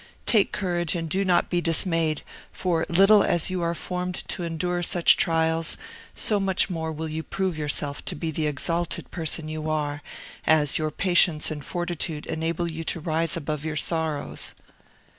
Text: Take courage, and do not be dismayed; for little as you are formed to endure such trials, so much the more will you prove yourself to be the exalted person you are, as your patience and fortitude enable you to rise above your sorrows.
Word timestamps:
Take 0.25 0.51
courage, 0.51 0.95
and 0.95 1.07
do 1.07 1.23
not 1.23 1.51
be 1.51 1.61
dismayed; 1.61 2.23
for 2.51 2.87
little 2.89 3.21
as 3.21 3.51
you 3.51 3.61
are 3.61 3.75
formed 3.75 4.27
to 4.29 4.41
endure 4.41 4.81
such 4.81 5.15
trials, 5.15 5.77
so 6.15 6.39
much 6.39 6.65
the 6.65 6.73
more 6.73 6.91
will 6.91 7.07
you 7.07 7.21
prove 7.21 7.55
yourself 7.55 8.03
to 8.05 8.15
be 8.15 8.31
the 8.31 8.47
exalted 8.47 9.11
person 9.11 9.47
you 9.47 9.69
are, 9.69 10.01
as 10.47 10.79
your 10.79 10.89
patience 10.89 11.51
and 11.51 11.63
fortitude 11.63 12.25
enable 12.25 12.67
you 12.71 12.83
to 12.85 12.99
rise 12.99 13.37
above 13.37 13.63
your 13.63 13.75
sorrows. 13.75 14.55